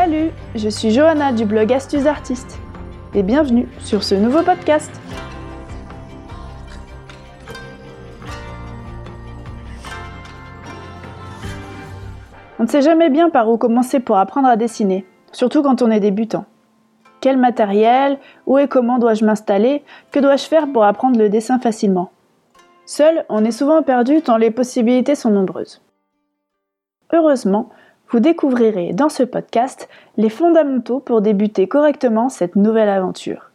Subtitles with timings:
[0.00, 2.60] Salut, je suis Johanna du blog Astuces Artistes
[3.14, 4.92] et bienvenue sur ce nouveau podcast.
[12.60, 15.90] On ne sait jamais bien par où commencer pour apprendre à dessiner, surtout quand on
[15.90, 16.44] est débutant.
[17.20, 22.12] Quel matériel, où et comment dois-je m'installer, que dois-je faire pour apprendre le dessin facilement?
[22.86, 25.82] Seul, on est souvent perdu tant les possibilités sont nombreuses.
[27.12, 27.70] Heureusement,
[28.10, 33.50] vous découvrirez dans ce podcast les fondamentaux pour débuter correctement cette nouvelle aventure.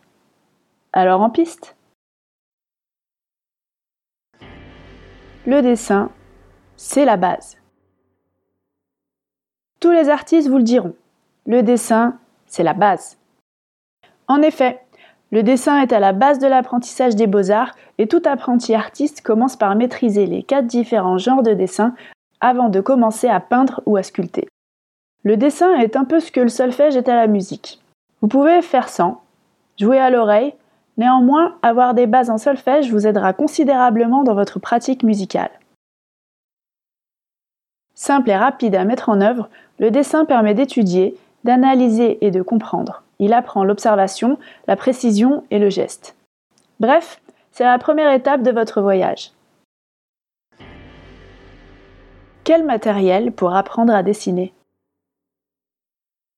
[0.92, 1.76] Alors en piste
[5.46, 6.10] Le dessin,
[6.78, 7.58] c'est la base.
[9.82, 10.96] Tous les artistes vous le diront.
[11.46, 13.18] Le dessin, c'est la base.
[14.28, 14.80] En effet,
[15.32, 19.58] le dessin est à la base de l'apprentissage des beaux-arts et tout apprenti artiste commence
[19.58, 21.94] par maîtriser les quatre différents genres de dessin
[22.44, 24.48] avant de commencer à peindre ou à sculpter.
[25.24, 27.82] Le dessin est un peu ce que le solfège est à la musique.
[28.22, 29.22] Vous pouvez faire sans,
[29.80, 30.54] jouer à l'oreille,
[30.98, 35.52] néanmoins avoir des bases en solfège vous aidera considérablement dans votre pratique musicale.
[37.96, 41.16] Simple et rapide à mettre en œuvre, le dessin permet d'étudier,
[41.46, 43.04] d'analyser et de comprendre.
[43.20, 44.38] Il apprend l'observation,
[44.68, 46.16] la précision et le geste.
[46.82, 49.32] Bref, c'est la première étape de votre voyage.
[52.46, 54.52] Quel matériel pour apprendre à dessiner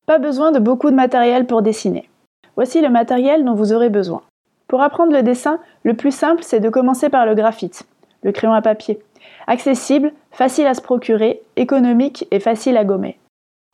[0.05, 2.07] Pas besoin de beaucoup de matériel pour dessiner.
[2.55, 4.21] Voici le matériel dont vous aurez besoin.
[4.67, 7.87] Pour apprendre le dessin, le plus simple, c'est de commencer par le graphite,
[8.21, 8.99] le crayon à papier.
[9.47, 13.17] Accessible, facile à se procurer, économique et facile à gommer.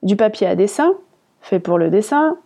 [0.02, 0.94] Du papier à dessin,
[1.42, 2.38] fait pour le dessin,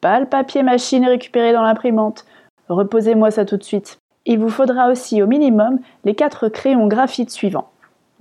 [0.00, 2.24] pas le papier machine récupéré dans l'imprimante.
[2.70, 3.98] Reposez-moi ça tout de suite.
[4.24, 7.68] Il vous faudra aussi au minimum les quatre crayons graphite suivants.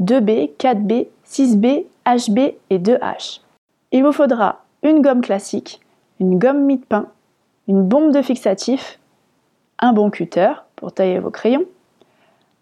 [0.01, 3.41] 2B, 4B, 6B, HB et 2H.
[3.91, 5.81] Il vous faudra une gomme classique,
[6.19, 7.07] une gomme mie-de-pain,
[7.67, 8.99] une bombe de fixatif,
[9.79, 11.65] un bon cutter pour tailler vos crayons,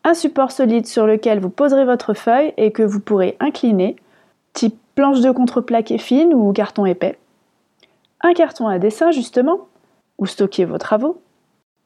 [0.03, 3.95] un support solide sur lequel vous poserez votre feuille et que vous pourrez incliner,
[4.53, 7.17] type planche de contreplaqué fine ou carton épais,
[8.21, 9.67] un carton à dessin justement,
[10.17, 11.21] où stocker vos travaux,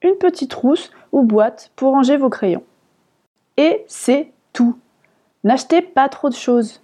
[0.01, 2.63] une petite trousse ou boîte pour ranger vos crayons.
[3.57, 4.78] Et c'est tout.
[5.44, 6.81] N'achetez pas trop de choses.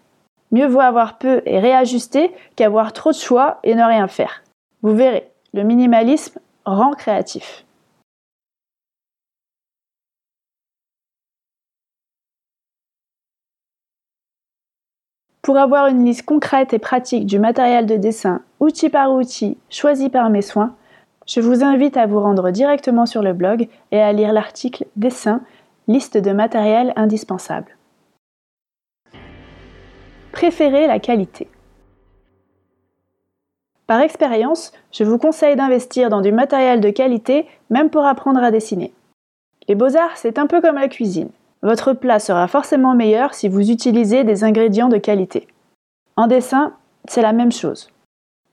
[0.52, 4.44] Mieux vaut avoir peu et réajuster qu'avoir trop de choix et ne rien faire.
[4.82, 7.66] Vous verrez, le minimalisme rend créatif.
[15.42, 20.10] Pour avoir une liste concrète et pratique du matériel de dessin, outil par outil, choisi
[20.10, 20.76] par mes soins,
[21.28, 25.42] je vous invite à vous rendre directement sur le blog et à lire l'article Dessin,
[25.88, 27.75] liste de matériel indispensable.
[30.36, 31.48] Préférez la qualité.
[33.88, 38.52] Par expérience, je vous conseille d'investir dans du matériel de qualité, même pour apprendre à
[38.52, 38.92] dessiner.
[39.70, 41.30] Les beaux-arts, c'est un peu comme la cuisine.
[41.62, 45.48] Votre plat sera forcément meilleur si vous utilisez des ingrédients de qualité.
[46.18, 46.74] En dessin,
[47.08, 47.90] c'est la même chose.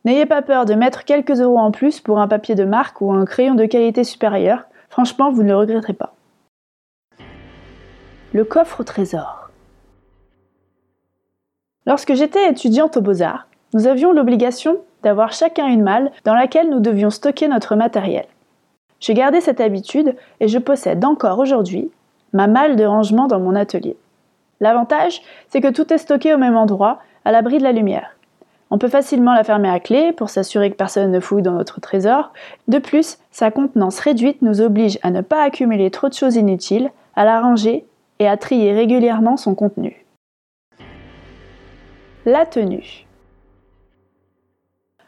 [0.04, 3.12] N'ayez pas peur de mettre quelques euros en plus pour un papier de marque ou
[3.12, 6.14] un crayon de qualité supérieure, franchement, vous ne le regretterez pas.
[8.32, 9.41] Le coffre au trésor.
[11.84, 16.78] Lorsque j'étais étudiante aux beaux-arts, nous avions l'obligation d'avoir chacun une malle dans laquelle nous
[16.78, 18.26] devions stocker notre matériel.
[19.00, 21.90] J'ai gardé cette habitude et je possède encore aujourd'hui
[22.32, 23.96] ma malle de rangement dans mon atelier.
[24.60, 28.16] L'avantage, c'est que tout est stocké au même endroit, à l'abri de la lumière.
[28.70, 31.80] On peut facilement la fermer à clé pour s'assurer que personne ne fouille dans notre
[31.80, 32.32] trésor.
[32.68, 36.90] De plus, sa contenance réduite nous oblige à ne pas accumuler trop de choses inutiles,
[37.16, 37.84] à la ranger
[38.20, 40.02] et à trier régulièrement son contenu.
[42.24, 43.04] La tenue.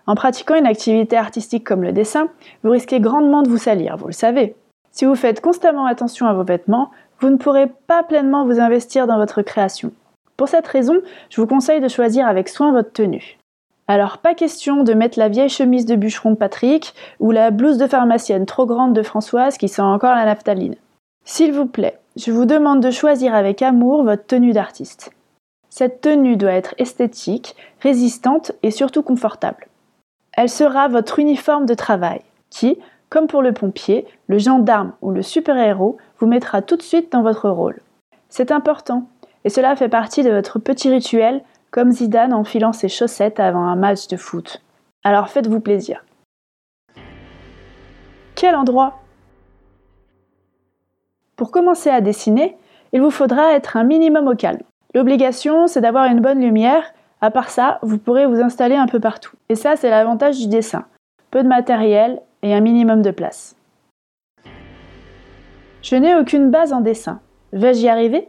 [0.08, 2.26] En pratiquant une activité artistique comme le dessin,
[2.64, 4.56] vous risquez grandement de vous salir, vous le savez.
[4.90, 9.06] Si vous faites constamment attention à vos vêtements, vous ne pourrez pas pleinement vous investir
[9.06, 9.92] dans votre création.
[10.36, 10.96] Pour cette raison,
[11.30, 13.38] je vous conseille de choisir avec soin votre tenue.
[13.86, 17.78] Alors pas question de mettre la vieille chemise de bûcheron de Patrick ou la blouse
[17.78, 20.74] de pharmacienne trop grande de Françoise qui sent encore la naphtaline.
[21.24, 25.12] S'il vous plaît, je vous demande de choisir avec amour votre tenue d'artiste.
[25.76, 29.66] Cette tenue doit être esthétique, résistante et surtout confortable.
[30.32, 32.78] Elle sera votre uniforme de travail qui,
[33.08, 37.22] comme pour le pompier, le gendarme ou le super-héros, vous mettra tout de suite dans
[37.22, 37.80] votre rôle.
[38.28, 39.08] C'est important
[39.42, 41.42] et cela fait partie de votre petit rituel
[41.72, 44.62] comme Zidane enfilant ses chaussettes avant un match de foot.
[45.02, 46.04] Alors faites-vous plaisir.
[48.36, 49.00] Quel endroit?
[51.34, 52.56] Pour commencer à dessiner,
[52.92, 54.62] il vous faudra être un minimum au calme.
[54.94, 59.00] L'obligation, c'est d'avoir une bonne lumière À part ça, vous pourrez vous installer un peu
[59.00, 59.32] partout.
[59.48, 60.84] Et ça, c'est l'avantage du dessin.
[61.30, 63.56] Peu de matériel et un minimum de place.
[65.82, 67.20] Je n'ai aucune base en dessin.
[67.52, 68.28] Vais-je y arriver?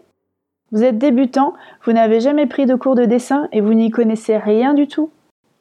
[0.72, 1.54] Vous êtes débutant,
[1.84, 5.12] vous n'avez jamais pris de cours de dessin et vous n'y connaissez rien du tout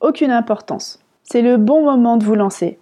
[0.00, 0.98] Aucune importance.
[1.22, 2.78] C'est le bon moment de vous lancer.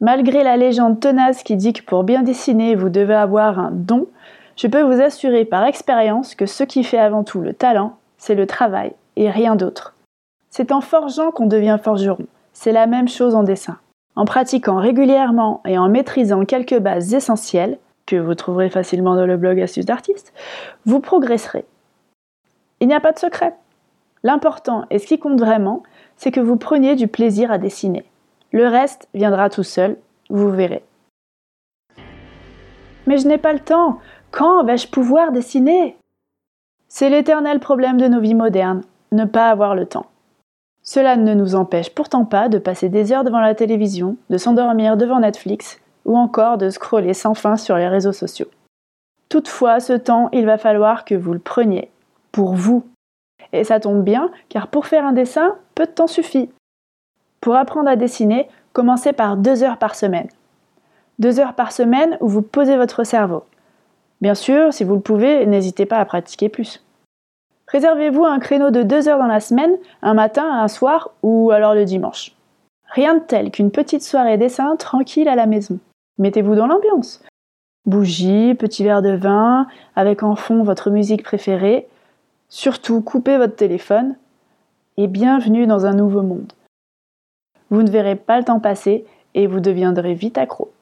[0.00, 4.06] Malgré la légende tenace qui dit que pour bien dessiner, vous devez avoir un don,
[4.58, 8.34] je peux vous assurer par expérience que ce qui fait avant tout le talent, c'est
[8.34, 9.94] le travail et rien d'autre.
[10.50, 12.26] C'est en forgeant qu'on devient forgeron.
[12.52, 13.78] C'est la même chose en dessin.
[14.16, 19.36] En pratiquant régulièrement et en maîtrisant quelques bases essentielles, que vous trouverez facilement dans le
[19.36, 20.32] blog Astuces d'artiste,
[20.86, 21.64] vous progresserez.
[22.80, 23.54] Il n'y a pas de secret.
[24.24, 25.84] L'important et ce qui compte vraiment,
[26.16, 28.04] c'est que vous preniez du plaisir à dessiner.
[28.50, 29.98] Le reste viendra tout seul,
[30.30, 30.82] vous verrez.
[33.08, 34.00] Mais je n'ai pas le temps.
[34.30, 35.96] Quand vais-je pouvoir dessiner?
[36.88, 38.82] C'est l'éternel problème de nos vies modernes,
[39.12, 40.06] ne pas avoir le temps.
[40.82, 44.96] Cela ne nous empêche pourtant pas de passer des heures devant la télévision, de s'endormir
[44.96, 48.48] devant Netflix, ou encore de scroller sans fin sur les réseaux sociaux.
[49.28, 51.90] Toutefois, ce temps, il va falloir que vous le preniez,
[52.32, 52.86] pour vous.
[53.52, 56.50] Et ça tombe bien, car pour faire un dessin, peu de temps suffit.
[57.40, 60.28] Pour apprendre à dessiner, commencez par deux heures par semaine.
[61.18, 63.44] Deux heures par semaine où vous posez votre cerveau.
[64.20, 66.84] Bien sûr, si vous le pouvez, n'hésitez pas à pratiquer plus.
[67.68, 71.74] Réservez-vous un créneau de deux heures dans la semaine, un matin, un soir ou alors
[71.74, 72.32] le dimanche.
[72.88, 75.78] Rien de tel qu'une petite soirée dessin tranquille à la maison.
[76.18, 77.22] Mettez-vous dans l'ambiance.
[77.84, 81.86] Bougie, petit verre de vin, avec en fond votre musique préférée.
[82.48, 84.16] Surtout, coupez votre téléphone
[84.96, 86.52] et bienvenue dans un nouveau monde.
[87.70, 89.04] Vous ne verrez pas le temps passer
[89.34, 90.72] et vous deviendrez vite accro.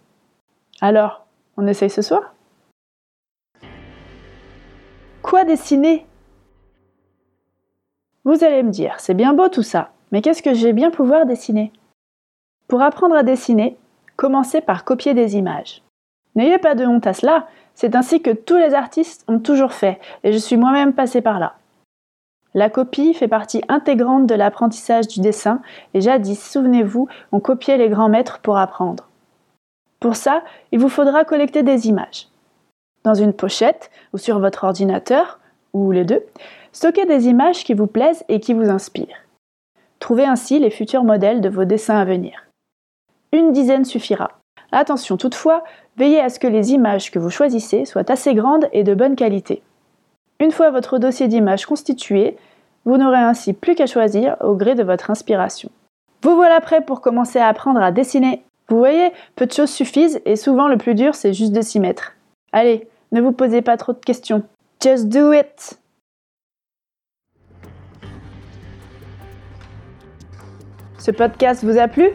[0.81, 2.36] Alors, on essaye ce soir?
[5.27, 6.07] Quoi dessiner?
[8.23, 11.27] Vous allez me dire, c'est bien beau tout ça, mais qu'est-ce que j'ai bien pouvoir
[11.27, 11.73] dessiner?
[12.69, 13.77] Pour apprendre à dessiner,
[14.15, 15.83] commencez par copier des images.
[16.37, 19.99] N'ayez pas de honte à cela, c'est ainsi que tous les artistes ont toujours fait,
[20.23, 21.57] et je suis moi-même passé par là.
[22.55, 25.61] La copie fait partie intégrante de l'apprentissage du dessin,
[25.93, 29.09] et jadis, souvenez-vous, on copiait les grands maîtres pour apprendre.
[29.99, 32.29] Pour ça, il vous faudra collecter des images.
[33.07, 35.39] Dans une pochette ou sur votre ordinateur,
[35.73, 36.25] ou les deux,
[36.73, 39.23] stockez des images qui vous plaisent et qui vous inspirent.
[40.01, 42.47] Trouvez ainsi les futurs modèles de vos dessins à venir.
[43.31, 44.33] Une dizaine suffira.
[44.73, 45.63] Attention toutefois,
[45.97, 49.15] veillez à ce que les images que vous choisissez soient assez grandes et de bonne
[49.15, 49.63] qualité.
[50.41, 52.37] Une fois votre dossier d'images constitué,
[52.87, 55.71] vous n'aurez ainsi plus qu'à choisir au gré de votre inspiration.
[56.23, 58.43] Vous voilà prêt pour commencer à apprendre à dessiner.
[58.69, 61.79] Vous voyez, peu de choses suffisent et souvent le plus dur c'est juste de s'y
[61.79, 62.15] mettre.
[62.53, 64.43] Allez, ne vous posez pas trop de questions.
[64.83, 65.79] Just do it!
[70.99, 72.11] Ce podcast vous a plu?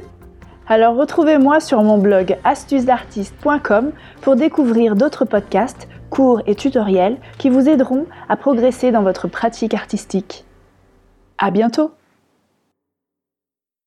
[0.68, 3.92] Alors retrouvez-moi sur mon blog astucesdartiste.com
[4.22, 9.74] pour découvrir d'autres podcasts, cours et tutoriels qui vous aideront à progresser dans votre pratique
[9.74, 10.46] artistique.
[11.38, 11.92] À bientôt!